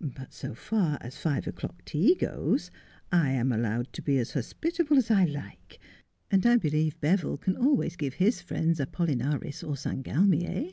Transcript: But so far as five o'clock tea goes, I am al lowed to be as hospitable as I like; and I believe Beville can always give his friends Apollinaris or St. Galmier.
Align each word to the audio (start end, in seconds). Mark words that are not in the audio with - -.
But 0.00 0.32
so 0.32 0.54
far 0.54 0.96
as 1.00 1.16
five 1.16 1.48
o'clock 1.48 1.84
tea 1.84 2.14
goes, 2.14 2.70
I 3.10 3.30
am 3.32 3.50
al 3.52 3.58
lowed 3.58 3.92
to 3.94 4.00
be 4.00 4.16
as 4.18 4.34
hospitable 4.34 4.96
as 4.96 5.10
I 5.10 5.24
like; 5.24 5.80
and 6.30 6.46
I 6.46 6.56
believe 6.56 7.00
Beville 7.00 7.36
can 7.38 7.56
always 7.56 7.96
give 7.96 8.14
his 8.14 8.40
friends 8.40 8.78
Apollinaris 8.78 9.64
or 9.64 9.76
St. 9.76 10.04
Galmier. 10.04 10.72